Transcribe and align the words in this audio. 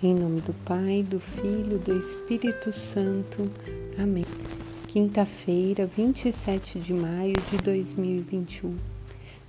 Em 0.00 0.14
nome 0.14 0.40
do 0.42 0.54
Pai, 0.64 1.02
do 1.02 1.18
Filho, 1.18 1.76
do 1.76 1.98
Espírito 1.98 2.72
Santo. 2.72 3.50
Amém. 4.00 4.24
Quinta-feira, 4.86 5.86
27 5.86 6.78
de 6.78 6.94
maio 6.94 7.34
de 7.50 7.56
2021. 7.56 8.76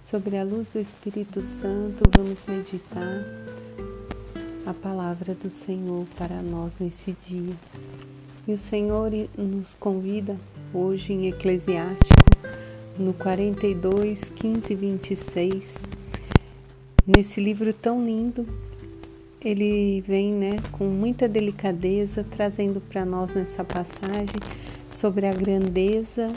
Sobre 0.04 0.38
a 0.38 0.44
luz 0.44 0.68
do 0.70 0.80
Espírito 0.80 1.40
Santo, 1.40 2.02
vamos 2.18 2.44
meditar 2.48 3.24
a 4.66 4.74
palavra 4.74 5.36
do 5.36 5.52
Senhor 5.52 6.08
para 6.18 6.42
nós 6.42 6.74
nesse 6.80 7.16
dia. 7.28 7.54
E 8.48 8.52
o 8.52 8.58
Senhor 8.58 9.12
nos 9.38 9.76
convida 9.76 10.36
hoje 10.74 11.14
em 11.14 11.28
Eclesiástico, 11.28 12.26
no 12.98 13.14
42, 13.14 14.32
15 14.32 14.74
e 14.74 14.76
26, 14.76 15.76
nesse 17.06 17.40
livro 17.40 17.72
tão 17.72 18.04
lindo 18.04 18.48
ele 19.42 20.02
vem 20.02 20.34
né, 20.34 20.58
com 20.74 20.86
muita 20.86 21.28
delicadeza 21.28 22.26
trazendo 22.30 22.82
para 22.82 23.06
nós 23.06 23.34
nessa 23.34 23.64
passagem 23.64 24.36
sobre 24.90 25.26
a 25.26 25.34
grandeza 25.34 26.28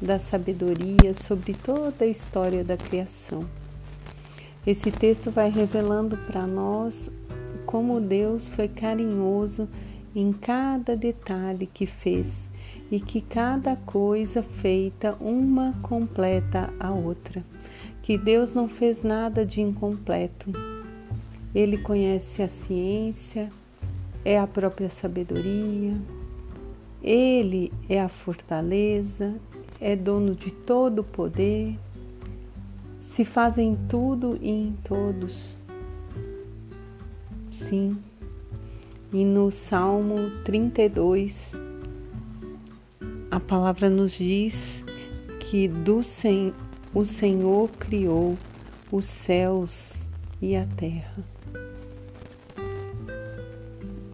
da 0.00 0.18
sabedoria, 0.18 1.12
sobre 1.14 1.54
toda 1.54 2.04
a 2.04 2.08
história 2.08 2.62
da 2.62 2.76
criação. 2.76 3.44
Esse 4.64 4.92
texto 4.92 5.30
vai 5.30 5.50
revelando 5.50 6.16
para 6.16 6.46
nós 6.46 7.10
como 7.66 8.00
Deus 8.00 8.46
foi 8.46 8.68
carinhoso 8.68 9.68
em 10.14 10.32
cada 10.32 10.94
detalhe 10.94 11.66
que 11.66 11.86
fez 11.86 12.48
e 12.92 13.00
que 13.00 13.20
cada 13.20 13.74
coisa 13.74 14.42
feita 14.42 15.16
uma 15.20 15.72
completa 15.82 16.72
a 16.78 16.92
outra, 16.92 17.42
que 18.02 18.16
Deus 18.16 18.52
não 18.52 18.68
fez 18.68 19.02
nada 19.02 19.44
de 19.44 19.60
incompleto 19.60 20.52
ele 21.54 21.76
conhece 21.78 22.42
a 22.42 22.48
ciência, 22.48 23.50
é 24.24 24.38
a 24.38 24.46
própria 24.46 24.88
sabedoria, 24.88 25.94
ele 27.02 27.72
é 27.88 28.00
a 28.00 28.08
fortaleza, 28.08 29.34
é 29.80 29.94
dono 29.96 30.34
de 30.34 30.50
todo 30.50 31.00
o 31.00 31.04
poder, 31.04 31.76
se 33.00 33.24
faz 33.24 33.58
em 33.58 33.76
tudo 33.88 34.38
e 34.40 34.50
em 34.50 34.76
todos. 34.84 35.56
Sim. 37.52 37.98
E 39.12 39.24
no 39.24 39.50
Salmo 39.50 40.30
32, 40.44 41.52
a 43.30 43.38
palavra 43.38 43.90
nos 43.90 44.12
diz 44.12 44.82
que 45.40 45.68
do 45.68 46.02
Sen 46.02 46.54
o 46.94 47.04
Senhor 47.04 47.68
criou 47.78 48.38
os 48.90 49.04
céus 49.04 50.01
e 50.42 50.54
a 50.56 50.66
terra 50.76 51.24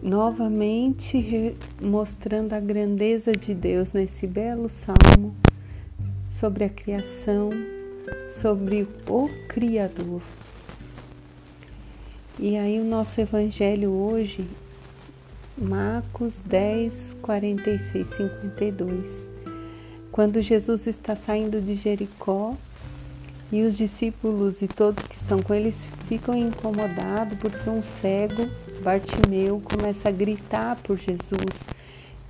novamente 0.01 1.55
mostrando 1.81 2.53
a 2.53 2.59
grandeza 2.59 3.33
de 3.33 3.53
Deus 3.53 3.91
nesse 3.91 4.25
belo 4.25 4.69
salmo 4.69 5.35
sobre 6.31 6.63
a 6.63 6.69
criação, 6.69 7.49
sobre 8.29 8.87
o 9.07 9.29
Criador. 9.49 10.21
E 12.39 12.57
aí 12.57 12.79
o 12.79 12.85
nosso 12.85 13.19
evangelho 13.19 13.91
hoje, 13.91 14.47
Marcos 15.57 16.39
10, 16.45 17.17
46, 17.21 18.07
52. 18.07 19.29
Quando 20.11 20.41
Jesus 20.41 20.87
está 20.87 21.15
saindo 21.15 21.61
de 21.61 21.75
Jericó 21.75 22.55
e 23.51 23.63
os 23.63 23.75
discípulos 23.75 24.61
e 24.61 24.67
todos 24.67 25.03
que 25.05 25.15
estão 25.15 25.41
com 25.41 25.53
ele 25.53 25.71
ficam 26.07 26.35
incomodados 26.35 27.37
porque 27.39 27.69
um 27.69 27.81
cego 27.81 28.47
Bartimeu 28.81 29.61
começa 29.61 30.09
a 30.09 30.11
gritar 30.11 30.77
por 30.77 30.97
Jesus, 30.97 31.59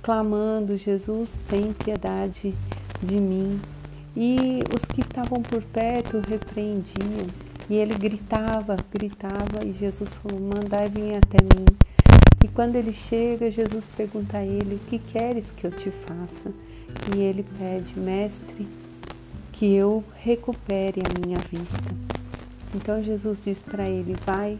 clamando: 0.02 0.76
Jesus, 0.76 1.30
tem 1.48 1.72
piedade 1.72 2.54
de 3.02 3.16
mim. 3.16 3.60
E 4.16 4.60
os 4.74 4.84
que 4.84 5.00
estavam 5.00 5.40
por 5.42 5.62
perto 5.62 6.20
repreendiam. 6.28 7.28
E 7.68 7.76
ele 7.76 7.94
gritava, 7.94 8.76
gritava, 8.92 9.64
e 9.64 9.72
Jesus 9.72 10.10
falou: 10.14 10.40
Mandai 10.40 10.88
vir 10.88 11.16
até 11.16 11.38
mim. 11.56 11.66
E 12.42 12.48
quando 12.48 12.74
ele 12.74 12.92
chega, 12.92 13.50
Jesus 13.50 13.84
pergunta 13.96 14.38
a 14.38 14.44
ele: 14.44 14.74
O 14.74 14.90
que 14.90 14.98
queres 14.98 15.52
que 15.56 15.66
eu 15.66 15.70
te 15.70 15.90
faça? 15.90 16.52
E 17.14 17.20
ele 17.20 17.44
pede: 17.56 17.96
Mestre, 17.96 18.66
que 19.60 19.74
eu 19.74 20.02
recupere 20.16 21.02
a 21.04 21.20
minha 21.20 21.38
vista. 21.38 21.94
Então 22.74 23.02
Jesus 23.02 23.38
diz 23.44 23.60
para 23.60 23.86
ele: 23.86 24.16
Vai 24.24 24.58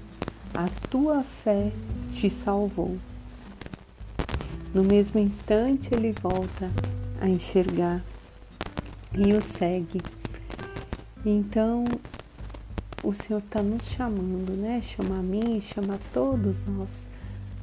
a 0.52 0.68
tua 0.90 1.22
fé 1.22 1.72
te 2.12 2.28
salvou. 2.28 2.98
No 4.74 4.84
mesmo 4.84 5.18
instante, 5.18 5.88
ele 5.90 6.12
volta 6.12 6.70
a 7.18 7.26
enxergar 7.26 8.02
e 9.16 9.32
o 9.32 9.40
segue. 9.40 10.02
Então, 11.24 11.86
o 13.02 13.14
Senhor 13.14 13.38
está 13.38 13.62
nos 13.62 13.84
chamando, 13.86 14.52
né? 14.52 14.82
Chama 14.82 15.18
a 15.18 15.22
mim, 15.22 15.62
chama 15.62 15.94
a 15.94 16.12
todos 16.12 16.62
nós. 16.66 17.06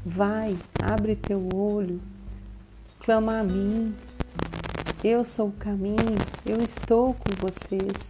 Vai, 0.03 0.57
abre 0.81 1.15
teu 1.15 1.49
olho, 1.53 2.01
clama 2.99 3.41
a 3.41 3.43
mim. 3.43 3.93
Eu 5.03 5.23
sou 5.23 5.49
o 5.49 5.51
caminho, 5.51 6.17
eu 6.43 6.57
estou 6.57 7.13
com 7.13 7.29
vocês, 7.39 8.09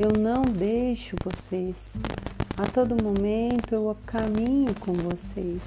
eu 0.00 0.18
não 0.18 0.40
deixo 0.40 1.16
vocês. 1.22 1.76
A 2.56 2.66
todo 2.66 3.02
momento 3.04 3.74
eu 3.74 3.94
caminho 4.06 4.74
com 4.80 4.94
vocês. 4.94 5.60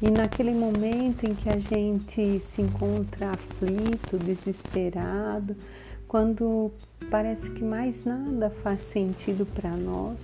E 0.00 0.10
naquele 0.10 0.52
momento 0.52 1.24
em 1.26 1.34
que 1.34 1.50
a 1.50 1.58
gente 1.58 2.40
se 2.40 2.62
encontra 2.62 3.32
aflito, 3.32 4.16
desesperado, 4.16 5.54
quando 6.08 6.72
parece 7.10 7.50
que 7.50 7.62
mais 7.62 8.06
nada 8.06 8.48
faz 8.48 8.80
sentido 8.80 9.44
para 9.44 9.76
nós, 9.76 10.18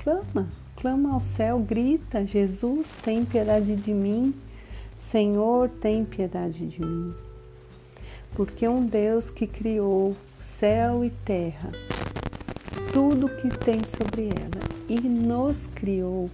clama, 0.00 0.46
clama 0.76 1.14
ao 1.14 1.20
céu, 1.20 1.58
grita: 1.58 2.26
Jesus, 2.26 2.86
tem 3.02 3.24
piedade 3.24 3.74
de 3.74 3.94
mim. 3.94 4.34
Senhor, 4.98 5.70
tem 5.70 6.04
piedade 6.04 6.66
de 6.66 6.84
mim. 6.84 7.14
Porque 8.34 8.68
um 8.68 8.80
Deus 8.80 9.28
que 9.30 9.46
criou 9.46 10.16
céu 10.40 11.04
e 11.04 11.10
terra, 11.10 11.70
tudo 12.92 13.28
que 13.28 13.48
tem 13.58 13.80
sobre 13.84 14.28
ela, 14.28 14.70
e 14.88 15.00
nos 15.00 15.66
criou, 15.68 16.30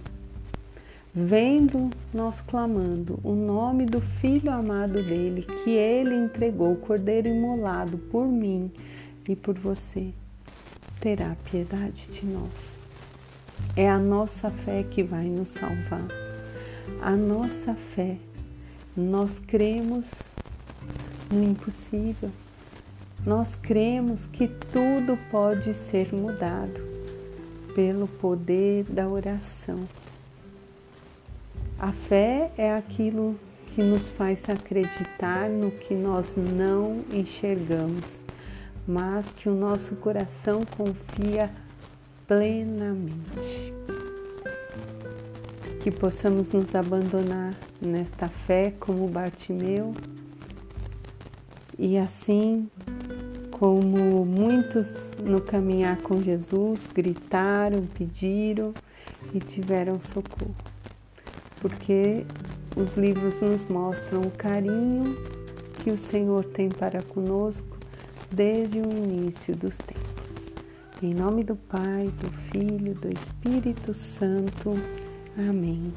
vendo 1.13 1.89
nós 2.13 2.41
clamando 2.41 3.19
o 3.23 3.33
nome 3.33 3.85
do 3.85 4.01
Filho 4.01 4.51
amado 4.51 5.01
dele, 5.03 5.43
que 5.63 5.71
ele 5.71 6.15
entregou, 6.15 6.75
Cordeiro 6.75 7.27
imolado 7.27 7.97
por 7.97 8.27
mim 8.27 8.71
e 9.27 9.35
por 9.35 9.57
você, 9.57 10.09
terá 10.99 11.35
piedade 11.49 12.07
de 12.11 12.25
nós. 12.25 12.81
É 13.75 13.89
a 13.89 13.97
nossa 13.99 14.49
fé 14.49 14.83
que 14.83 15.03
vai 15.03 15.25
nos 15.25 15.49
salvar. 15.49 16.07
A 17.01 17.15
nossa 17.15 17.73
fé, 17.73 18.17
nós 18.95 19.39
cremos 19.39 20.09
no 21.31 21.43
impossível. 21.43 22.29
Nós 23.25 23.55
cremos 23.55 24.25
que 24.27 24.47
tudo 24.47 25.17
pode 25.29 25.73
ser 25.73 26.13
mudado 26.13 26.81
pelo 27.75 28.07
poder 28.07 28.83
da 28.85 29.07
oração. 29.07 29.87
A 31.79 31.91
fé 31.91 32.51
é 32.57 32.73
aquilo 32.73 33.37
que 33.75 33.83
nos 33.83 34.07
faz 34.07 34.49
acreditar 34.49 35.49
no 35.49 35.69
que 35.69 35.93
nós 35.93 36.25
não 36.35 37.03
enxergamos, 37.11 38.23
mas 38.87 39.27
que 39.33 39.47
o 39.47 39.53
nosso 39.53 39.95
coração 39.97 40.61
confia 40.75 41.51
plenamente. 42.27 43.73
Que 45.81 45.91
possamos 45.91 46.49
nos 46.49 46.73
abandonar 46.73 47.53
nesta 47.79 48.27
fé 48.27 48.73
como 48.79 49.07
Bartimeu 49.07 49.93
e 51.77 51.97
assim 51.97 52.69
como 53.51 54.25
muitos 54.25 55.11
no 55.23 55.41
caminhar 55.41 55.97
com 56.01 56.21
Jesus 56.21 56.87
gritaram, 56.93 57.85
pediram 57.97 58.73
e 59.33 59.39
tiveram 59.39 59.99
socorro. 59.99 60.55
Porque 61.59 62.23
os 62.75 62.95
livros 62.95 63.41
nos 63.41 63.65
mostram 63.65 64.21
o 64.21 64.31
carinho 64.31 65.17
que 65.83 65.89
o 65.89 65.97
Senhor 65.97 66.43
tem 66.45 66.69
para 66.69 67.01
conosco 67.01 67.77
desde 68.31 68.79
o 68.79 68.91
início 68.91 69.55
dos 69.55 69.77
tempos. 69.77 70.55
Em 71.01 71.13
nome 71.13 71.43
do 71.43 71.55
Pai, 71.55 72.11
do 72.19 72.31
Filho, 72.51 72.93
do 72.93 73.11
Espírito 73.11 73.93
Santo. 73.93 74.73
Amém. 75.37 75.91